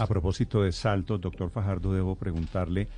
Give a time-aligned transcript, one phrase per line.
[0.00, 2.88] A propósito de saltos, doctor Fajardo, debo preguntarle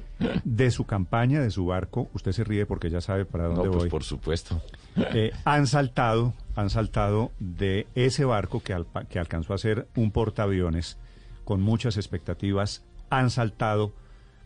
[0.44, 2.08] de su campaña, de su barco.
[2.14, 3.88] Usted se ríe porque ya sabe para dónde no, pues voy.
[3.90, 4.60] por supuesto.
[4.96, 10.10] Eh, han saltado, han saltado de ese barco que, al- que alcanzó a ser un
[10.10, 10.98] portaaviones
[11.44, 12.84] con muchas expectativas.
[13.08, 13.92] Han saltado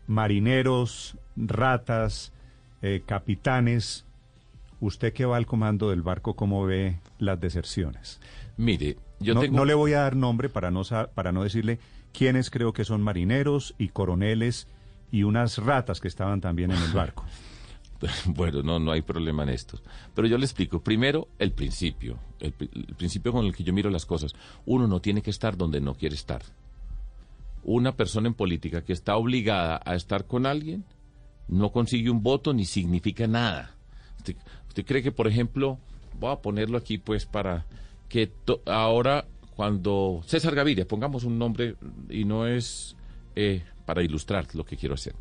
[0.06, 2.32] marineros, ratas,
[2.82, 4.04] eh, capitanes.
[4.80, 8.20] Usted que va al comando del barco, ¿cómo ve las deserciones?
[8.56, 9.56] Mire, yo no, tengo...
[9.56, 11.78] no le voy a dar nombre para no, sa- para no decirle
[12.16, 14.68] quiénes creo que son marineros y coroneles
[15.12, 17.24] y unas ratas que estaban también en el barco.
[18.26, 19.80] Bueno, no, no hay problema en esto.
[20.14, 20.80] Pero yo le explico.
[20.82, 22.18] Primero, el principio.
[22.38, 24.34] El, pri- el principio con el que yo miro las cosas.
[24.66, 26.42] Uno no tiene que estar donde no quiere estar.
[27.62, 30.84] Una persona en política que está obligada a estar con alguien
[31.48, 33.74] no consigue un voto ni significa nada.
[34.18, 34.36] ¿Usted,
[34.68, 35.78] usted cree que, por ejemplo,
[36.20, 37.64] voy a ponerlo aquí pues para
[38.10, 39.24] que to- ahora
[39.56, 41.76] cuando César Gaviria, pongamos un nombre
[42.08, 42.96] y no es
[43.36, 45.14] eh, para ilustrar lo que quiero hacer.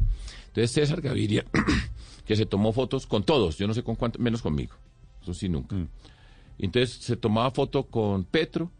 [0.47, 1.45] Entonces César Gaviria,
[2.25, 4.75] que se tomó fotos con todos, yo no sé con cuántos, menos conmigo,
[5.21, 5.75] eso sí nunca.
[6.57, 8.71] Entonces se tomaba foto con Petro,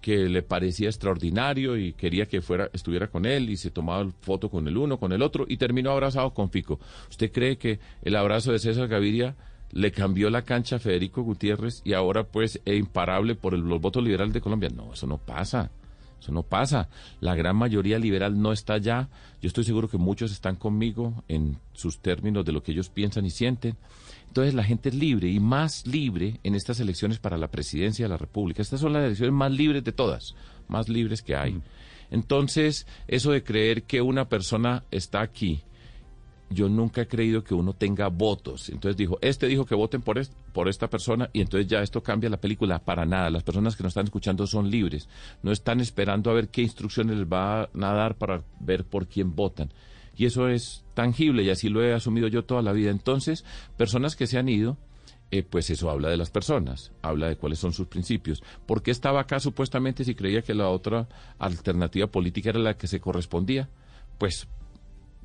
[0.00, 4.50] que le parecía extraordinario y quería que fuera, estuviera con él, y se tomaba foto
[4.50, 6.80] con el uno, con el otro, y terminó abrazado con Fico.
[7.08, 9.36] ¿Usted cree que el abrazo de César Gaviria
[9.72, 13.80] le cambió la cancha a Federico Gutiérrez y ahora pues es imparable por el- los
[13.80, 14.68] votos liberales de Colombia?
[14.74, 15.70] No, eso no pasa.
[16.20, 16.88] Eso no pasa.
[17.20, 19.08] La gran mayoría liberal no está allá.
[19.40, 23.26] Yo estoy seguro que muchos están conmigo en sus términos de lo que ellos piensan
[23.26, 23.76] y sienten.
[24.28, 28.08] Entonces la gente es libre y más libre en estas elecciones para la presidencia de
[28.10, 28.62] la República.
[28.62, 30.36] Estas son las elecciones más libres de todas,
[30.68, 31.60] más libres que hay.
[32.10, 35.62] Entonces, eso de creer que una persona está aquí
[36.52, 38.68] yo nunca he creído que uno tenga votos.
[38.68, 40.20] Entonces dijo, este dijo que voten por,
[40.52, 42.78] por esta persona y entonces ya esto cambia la película.
[42.78, 43.30] Para nada.
[43.30, 45.08] Las personas que nos están escuchando son libres.
[45.42, 49.34] No están esperando a ver qué instrucciones les va a dar para ver por quién
[49.34, 49.72] votan.
[50.16, 52.90] Y eso es tangible y así lo he asumido yo toda la vida.
[52.90, 53.44] Entonces,
[53.76, 54.76] personas que se han ido,
[55.30, 58.42] eh, pues eso habla de las personas, habla de cuáles son sus principios.
[58.66, 61.08] ¿Por qué estaba acá supuestamente si creía que la otra
[61.38, 63.70] alternativa política era la que se correspondía?
[64.18, 64.46] Pues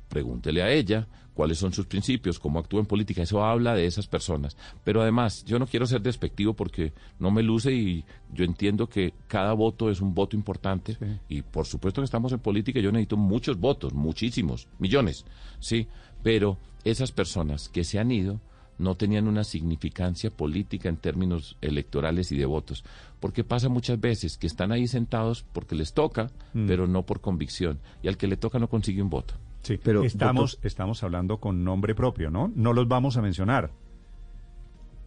[0.08, 1.06] pregúntele a ella
[1.38, 4.56] cuáles son sus principios, cómo actúa en política, eso habla de esas personas.
[4.82, 9.14] Pero además, yo no quiero ser despectivo porque no me luce y yo entiendo que
[9.28, 10.96] cada voto es un voto importante
[11.28, 15.26] y por supuesto que estamos en política, y yo necesito muchos votos, muchísimos, millones,
[15.60, 15.86] sí,
[16.24, 18.40] pero esas personas que se han ido
[18.78, 22.84] no tenían una significancia política en términos electorales y de votos,
[23.20, 26.32] porque pasa muchas veces que están ahí sentados porque les toca,
[26.66, 29.34] pero no por convicción, y al que le toca no consigue un voto.
[29.62, 32.50] Sí, Pero, estamos, doctor- estamos hablando con nombre propio, ¿no?
[32.54, 33.70] No los vamos a mencionar.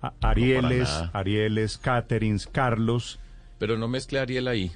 [0.02, 0.90] A- Arieles.
[1.14, 3.20] Arieles, Caterins, Carlos.
[3.60, 4.72] Pero no mezcle a Ariel ahí.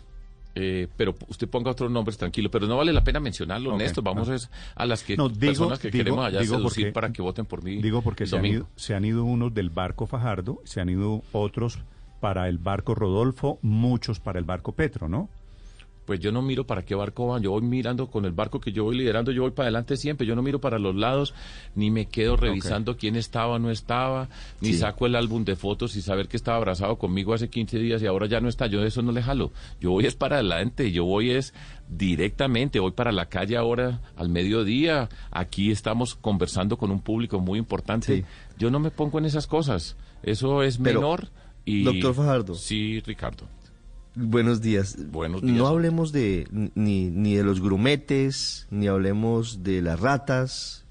[0.58, 4.04] Eh, pero usted ponga otros nombres tranquilo, pero no vale la pena mencionarlo, Ok, Néstor.
[4.06, 4.36] Vamos no.
[4.36, 7.12] es a las que No, digo- personas que digo- queremos allá digo seducir porque- para
[7.12, 7.82] que voten por mí.
[7.82, 8.58] Digo porque el se han, domingo.
[8.60, 11.80] ido, se han ido unos del barco Fajardo, se han ido otros
[12.22, 15.28] para el barco Rodolfo, muchos para el barco Petro, ¿no?
[16.06, 18.72] Pues yo no miro para qué barco van, yo voy mirando con el barco que
[18.72, 21.34] yo voy liderando, yo voy para adelante siempre, yo no miro para los lados,
[21.74, 24.30] ni me quedo revisando quién estaba o no estaba,
[24.62, 24.78] ni Sí.
[24.78, 28.06] saco el álbum de fotos y saber que estaba abrazado conmigo hace 15 días y
[28.06, 29.52] ahora ya no está, yo de eso no le jalo,
[29.82, 31.54] yo voy es para adelante, yo voy es
[31.90, 37.58] directamente, voy para la calle ahora al mediodía, aquí estamos conversando con un público muy
[37.58, 38.26] importante, Sí.
[38.60, 41.30] yo no me pongo en esas cosas, eso es Pero, menor
[41.66, 41.84] y...
[41.84, 42.54] doctor Fajardo.
[42.54, 43.48] Sí, Ricardo.
[44.16, 44.98] Buenos días.
[45.12, 45.58] Buenos días.
[45.58, 50.86] No hablemos de ni, ni de los grumetes, ni hablemos de las ratas,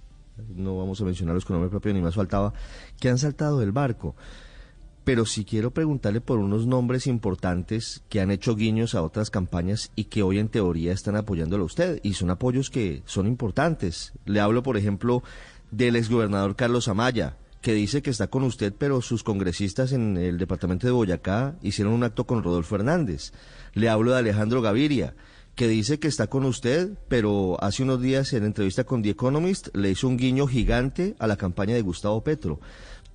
[0.55, 2.53] no vamos a mencionarlos con nombre propio, ni más faltaba,
[3.01, 4.15] que han saltado del barco.
[5.05, 9.91] Pero sí quiero preguntarle por unos nombres importantes que han hecho guiños a otras campañas
[9.95, 12.01] y que hoy en teoría están apoyándolo a usted.
[12.03, 14.15] Y son apoyos que son importantes.
[14.25, 15.23] Le hablo, por ejemplo,
[15.71, 20.37] del exgobernador Carlos Amaya, que dice que está con usted, pero sus congresistas en el
[20.37, 23.33] departamento de Boyacá hicieron un acto con Rodolfo Hernández.
[23.73, 25.17] Le hablo de Alejandro Gaviria,
[25.55, 29.75] que dice que está con usted, pero hace unos días en entrevista con The Economist
[29.75, 32.61] le hizo un guiño gigante a la campaña de Gustavo Petro.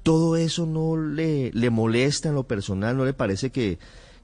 [0.01, 2.97] ¿Todo eso no le, le molesta en lo personal?
[2.97, 3.77] ¿No le parece que,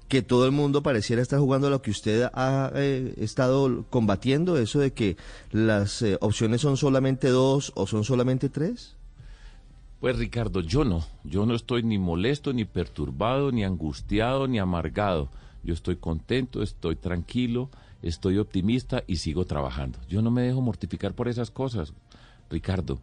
[0.08, 4.58] que todo el mundo pareciera estar jugando a lo que usted ha eh, estado combatiendo?
[4.58, 5.18] Eso de que
[5.52, 8.96] las eh, opciones son solamente dos o son solamente tres?
[10.06, 15.30] Pues Ricardo, yo no, yo no estoy ni molesto, ni perturbado, ni angustiado, ni amargado.
[15.64, 17.72] Yo estoy contento, estoy tranquilo,
[18.04, 19.98] estoy optimista y sigo trabajando.
[20.08, 21.96] Yo no me dejo mortificar por esas cosas,
[22.52, 23.00] Ricardo.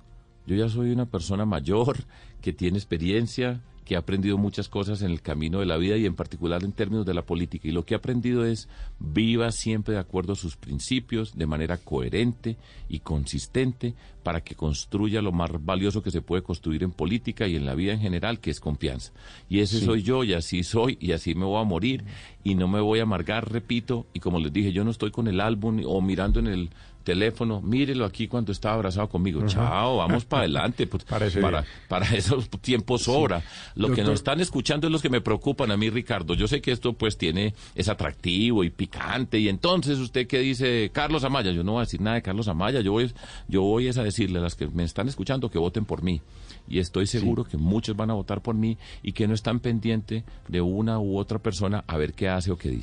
[0.46, 2.04] Yo ya soy una persona mayor
[2.40, 6.06] que tiene experiencia, que he aprendido muchas cosas en el camino de la vida y
[6.06, 7.68] en particular en términos de la política.
[7.68, 8.68] Y lo que he aprendido es
[8.98, 12.56] viva siempre de acuerdo a sus principios, de manera coherente
[12.88, 17.56] y consistente, para que construya lo más valioso que se puede construir en política y
[17.56, 19.12] en la vida en general, que es confianza.
[19.48, 22.04] Y ese soy yo y así soy y así me voy a morir
[22.44, 24.06] y no me voy a amargar, repito.
[24.14, 26.70] Y como les dije, yo no estoy con el álbum o mirando en el
[27.02, 29.46] teléfono, mírelo aquí cuando estaba abrazado conmigo.
[29.46, 30.86] Chao, vamos para adelante.
[30.86, 31.04] Pues,
[31.40, 33.42] para, para esos tiempos sobra.
[33.74, 36.34] Lo que nos están escuchando es los que me preocupan a mí, Ricardo.
[36.34, 39.38] Yo sé que esto pues tiene, es atractivo y picante.
[39.38, 40.90] Y entonces, ¿usted qué dice?
[40.92, 41.52] Carlos Amaya.
[41.52, 42.80] Yo no voy a decir nada de Carlos Amaya.
[42.80, 43.12] Yo voy,
[43.48, 46.20] yo voy a decirle a las que me están escuchando que voten por mí.
[46.68, 50.24] Y estoy seguro que muchos van a votar por mí y que no están pendientes
[50.48, 52.82] de una u otra persona a ver qué hace o qué dice.